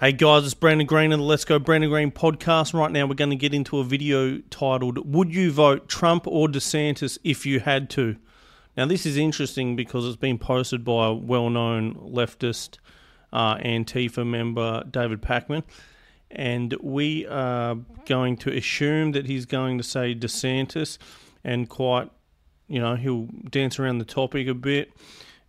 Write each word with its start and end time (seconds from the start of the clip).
Hey 0.00 0.12
guys, 0.12 0.44
it's 0.44 0.54
Brandon 0.54 0.86
Green 0.86 1.10
of 1.10 1.18
the 1.18 1.24
Let's 1.24 1.44
Go 1.44 1.58
Brandon 1.58 1.90
Green 1.90 2.12
podcast. 2.12 2.72
Right 2.72 2.92
now, 2.92 3.04
we're 3.04 3.14
going 3.14 3.30
to 3.30 3.36
get 3.36 3.52
into 3.52 3.80
a 3.80 3.84
video 3.84 4.38
titled 4.48 5.12
Would 5.12 5.34
You 5.34 5.50
Vote 5.50 5.88
Trump 5.88 6.24
or 6.28 6.46
DeSantis 6.46 7.18
if 7.24 7.44
you 7.44 7.58
had 7.58 7.90
to? 7.90 8.14
Now, 8.76 8.86
this 8.86 9.04
is 9.04 9.16
interesting 9.16 9.74
because 9.74 10.06
it's 10.06 10.14
been 10.14 10.38
posted 10.38 10.84
by 10.84 11.08
a 11.08 11.12
well 11.12 11.50
known 11.50 11.96
leftist 11.96 12.78
uh, 13.32 13.56
Antifa 13.56 14.24
member, 14.24 14.84
David 14.88 15.20
Pakman. 15.20 15.64
And 16.30 16.76
we 16.80 17.26
are 17.26 17.74
going 18.06 18.36
to 18.36 18.56
assume 18.56 19.10
that 19.12 19.26
he's 19.26 19.46
going 19.46 19.78
to 19.78 19.84
say 19.84 20.14
DeSantis 20.14 20.98
and 21.42 21.68
quite, 21.68 22.08
you 22.68 22.78
know, 22.80 22.94
he'll 22.94 23.26
dance 23.50 23.80
around 23.80 23.98
the 23.98 24.04
topic 24.04 24.46
a 24.46 24.54
bit, 24.54 24.92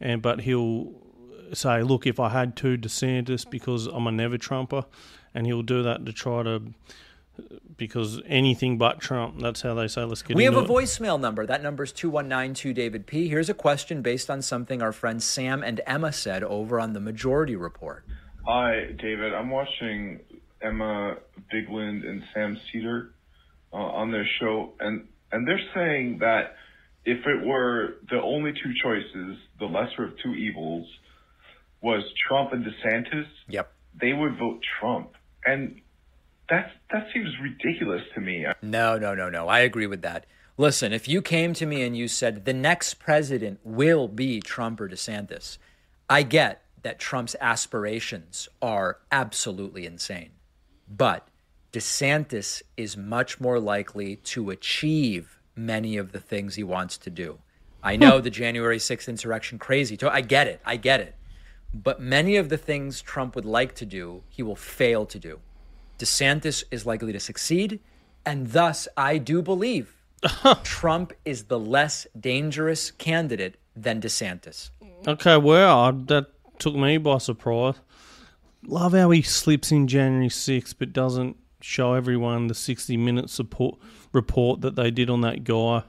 and 0.00 0.22
but 0.22 0.40
he'll 0.40 0.94
say, 1.52 1.82
look, 1.82 2.06
if 2.06 2.20
I 2.20 2.28
had 2.30 2.56
to, 2.56 2.76
DeSantis, 2.76 3.48
because 3.48 3.86
I'm 3.86 4.06
a 4.06 4.12
never 4.12 4.38
Trumper, 4.38 4.84
and 5.34 5.46
he'll 5.46 5.62
do 5.62 5.82
that 5.82 6.04
to 6.06 6.12
try 6.12 6.42
to, 6.42 6.62
because 7.76 8.20
anything 8.26 8.78
but 8.78 9.00
Trump. 9.00 9.40
That's 9.40 9.62
how 9.62 9.74
they 9.74 9.88
say. 9.88 10.02
Let's 10.02 10.22
get. 10.22 10.36
We 10.36 10.44
have 10.44 10.56
a 10.56 10.60
it. 10.60 10.68
voicemail 10.68 11.20
number. 11.20 11.46
That 11.46 11.62
number 11.62 11.84
is 11.84 11.92
two 11.92 12.10
one 12.10 12.28
nine 12.28 12.54
two 12.54 12.72
David 12.72 13.06
P. 13.06 13.28
Here's 13.28 13.48
a 13.48 13.54
question 13.54 14.02
based 14.02 14.30
on 14.30 14.42
something 14.42 14.82
our 14.82 14.92
friends 14.92 15.24
Sam 15.24 15.62
and 15.62 15.80
Emma 15.86 16.12
said 16.12 16.42
over 16.42 16.80
on 16.80 16.92
the 16.92 17.00
Majority 17.00 17.56
Report. 17.56 18.04
Hi, 18.46 18.92
David. 18.98 19.34
I'm 19.34 19.50
watching 19.50 20.20
Emma 20.60 21.16
Vigeland 21.52 22.08
and 22.08 22.22
Sam 22.34 22.58
Seder 22.72 23.12
uh, 23.72 23.76
on 23.76 24.10
their 24.10 24.26
show, 24.40 24.72
and 24.80 25.06
and 25.30 25.46
they're 25.46 25.60
saying 25.74 26.18
that 26.20 26.56
if 27.04 27.18
it 27.26 27.46
were 27.46 27.96
the 28.10 28.20
only 28.20 28.52
two 28.52 28.72
choices, 28.82 29.38
the 29.58 29.66
lesser 29.66 30.04
of 30.04 30.12
two 30.22 30.34
evils, 30.34 30.86
was 31.80 32.02
Trump 32.26 32.52
and 32.52 32.64
DeSantis, 32.64 33.26
Yep. 33.48 33.72
they 34.00 34.12
would 34.12 34.36
vote 34.36 34.60
Trump. 34.80 35.14
And 35.44 35.80
that's 36.48 36.70
that 36.90 37.08
seems 37.12 37.28
ridiculous 37.40 38.02
to 38.14 38.20
me. 38.20 38.46
No, 38.62 38.98
no, 38.98 39.14
no, 39.14 39.28
no. 39.28 39.48
I 39.48 39.60
agree 39.60 39.86
with 39.86 40.02
that. 40.02 40.26
Listen, 40.56 40.92
if 40.92 41.06
you 41.06 41.22
came 41.22 41.54
to 41.54 41.66
me 41.66 41.82
and 41.82 41.96
you 41.96 42.08
said 42.08 42.44
the 42.44 42.52
next 42.52 42.94
president 42.94 43.60
will 43.62 44.08
be 44.08 44.40
Trump 44.40 44.80
or 44.80 44.88
DeSantis, 44.88 45.58
I 46.08 46.22
get 46.22 46.62
that 46.82 46.98
Trump's 46.98 47.36
aspirations 47.40 48.48
are 48.60 48.98
absolutely 49.12 49.86
insane. 49.86 50.30
But 50.88 51.28
DeSantis 51.72 52.62
is 52.76 52.96
much 52.96 53.40
more 53.40 53.60
likely 53.60 54.16
to 54.16 54.50
achieve 54.50 55.38
many 55.54 55.96
of 55.96 56.12
the 56.12 56.20
things 56.20 56.54
he 56.54 56.64
wants 56.64 56.96
to 56.98 57.10
do. 57.10 57.38
I 57.82 57.94
hmm. 57.94 58.00
know 58.00 58.20
the 58.20 58.30
January 58.30 58.78
6th 58.78 59.08
insurrection 59.08 59.58
crazy. 59.58 59.98
I 60.02 60.22
get 60.22 60.46
it. 60.46 60.60
I 60.64 60.76
get 60.76 61.00
it. 61.00 61.14
But 61.72 62.00
many 62.00 62.36
of 62.36 62.48
the 62.48 62.56
things 62.56 63.02
Trump 63.02 63.34
would 63.34 63.44
like 63.44 63.74
to 63.76 63.86
do, 63.86 64.22
he 64.28 64.42
will 64.42 64.56
fail 64.56 65.06
to 65.06 65.18
do. 65.18 65.40
DeSantis 65.98 66.64
is 66.70 66.86
likely 66.86 67.12
to 67.12 67.20
succeed, 67.20 67.80
and 68.24 68.52
thus 68.52 68.88
I 68.96 69.18
do 69.18 69.42
believe 69.42 69.94
Trump 70.62 71.12
is 71.24 71.44
the 71.44 71.58
less 71.58 72.06
dangerous 72.18 72.90
candidate 72.90 73.56
than 73.76 74.00
DeSantis. 74.00 74.70
Okay, 75.06 75.36
well, 75.36 75.92
that 75.92 76.26
took 76.58 76.74
me 76.74 76.98
by 76.98 77.18
surprise. 77.18 77.76
Love 78.66 78.92
how 78.92 79.10
he 79.10 79.22
slips 79.22 79.70
in 79.70 79.86
January 79.86 80.28
6th, 80.28 80.74
but 80.78 80.92
doesn't 80.92 81.36
show 81.60 81.94
everyone 81.94 82.46
the 82.46 82.54
60 82.54 82.96
minute 82.96 83.30
support 83.30 83.78
report 84.12 84.60
that 84.60 84.74
they 84.74 84.90
did 84.90 85.10
on 85.10 85.20
that 85.20 85.44
guy. 85.44 85.82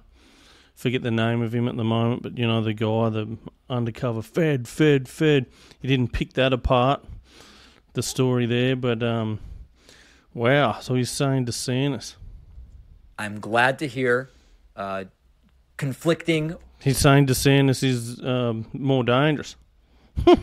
Forget 0.80 1.04
the 1.04 1.12
name 1.12 1.42
of 1.42 1.54
him 1.54 1.68
at 1.68 1.76
the 1.76 1.84
moment, 1.84 2.24
but 2.24 2.38
you 2.38 2.48
know, 2.48 2.62
the 2.62 2.74
guy, 2.74 3.10
the 3.10 3.38
undercover 3.70 4.22
Fed, 4.22 4.66
Fed, 4.66 5.10
Fed. 5.10 5.48
He 5.82 5.90
didn't 5.90 6.14
pick 6.14 6.32
that 6.36 6.54
apart, 6.54 7.04
the 7.96 8.02
story 8.02 8.46
there, 8.46 8.78
but 8.78 9.04
um, 9.04 9.42
wow, 10.34 10.80
so 10.80 10.96
he's 10.96 11.12
saying 11.12 11.48
DeSantis. 11.48 12.16
I'm 13.18 13.42
glad 13.42 13.78
to 13.80 13.88
hear 13.88 14.30
uh, 14.78 15.04
conflicting 15.76 16.56
He's 16.80 16.98
saying 16.98 17.28
DeSantis 17.28 17.84
is 17.84 18.24
um, 18.24 18.66
more 18.72 19.04
dangerous. 19.04 19.58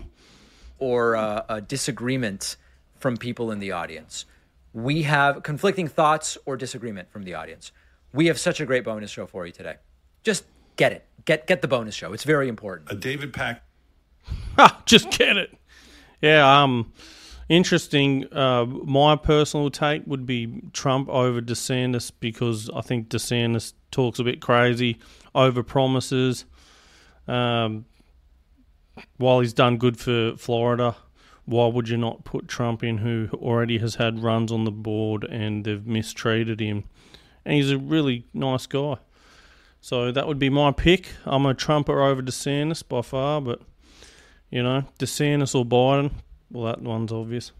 or 0.78 1.16
uh, 1.16 1.44
a 1.48 1.62
disagreement 1.62 2.58
from 2.98 3.16
people 3.16 3.50
in 3.50 3.58
the 3.58 3.72
audience. 3.72 4.26
We 4.74 5.04
have 5.04 5.42
conflicting 5.42 5.88
thoughts 5.88 6.36
or 6.44 6.58
disagreement 6.58 7.10
from 7.10 7.22
the 7.22 7.32
audience. 7.32 7.72
We 8.12 8.26
have 8.26 8.38
such 8.38 8.60
a 8.60 8.66
great 8.66 8.84
bonus 8.84 9.10
show 9.10 9.24
for 9.24 9.46
you 9.46 9.52
today. 9.52 9.76
Just 10.26 10.44
get 10.74 10.90
it. 10.90 11.04
Get 11.24 11.46
get 11.46 11.62
the 11.62 11.68
bonus 11.68 11.94
show. 11.94 12.12
It's 12.12 12.24
very 12.24 12.48
important. 12.48 12.90
a 12.90 12.96
David 12.96 13.32
Pack. 13.32 13.62
Just 14.84 15.08
get 15.12 15.36
it. 15.36 15.56
Yeah, 16.20 16.62
um, 16.62 16.92
interesting. 17.48 18.26
Uh, 18.34 18.64
my 18.64 19.14
personal 19.14 19.70
take 19.70 20.02
would 20.04 20.26
be 20.26 20.62
Trump 20.72 21.08
over 21.10 21.40
DeSantis 21.40 22.10
because 22.18 22.68
I 22.74 22.80
think 22.80 23.08
DeSantis 23.08 23.74
talks 23.92 24.18
a 24.18 24.24
bit 24.24 24.40
crazy, 24.40 24.98
over 25.32 25.62
promises. 25.62 26.44
Um, 27.28 27.84
while 29.18 29.38
he's 29.38 29.52
done 29.52 29.76
good 29.76 29.96
for 29.96 30.36
Florida, 30.36 30.96
why 31.44 31.68
would 31.68 31.88
you 31.88 31.98
not 31.98 32.24
put 32.24 32.48
Trump 32.48 32.82
in, 32.82 32.98
who 32.98 33.28
already 33.32 33.78
has 33.78 33.94
had 33.94 34.24
runs 34.24 34.50
on 34.50 34.64
the 34.64 34.72
board 34.72 35.22
and 35.22 35.64
they've 35.64 35.86
mistreated 35.86 36.58
him? 36.58 36.82
And 37.44 37.54
he's 37.54 37.70
a 37.70 37.78
really 37.78 38.26
nice 38.34 38.66
guy. 38.66 38.96
So 39.86 40.10
that 40.10 40.26
would 40.26 40.40
be 40.40 40.50
my 40.50 40.72
pick. 40.72 41.10
I'm 41.24 41.46
a 41.46 41.54
Trumper 41.54 42.02
over 42.02 42.20
DeSantis 42.20 42.82
by 42.88 43.02
far, 43.02 43.40
but 43.40 43.60
you 44.50 44.60
know, 44.60 44.82
DeSantis 44.98 45.54
or 45.54 45.64
Biden, 45.64 46.10
well, 46.50 46.64
that 46.64 46.82
one's 46.82 47.12
obvious. 47.12 47.52